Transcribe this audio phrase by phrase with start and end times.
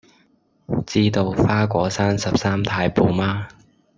[0.87, 3.47] 知道花果山十三太保嗎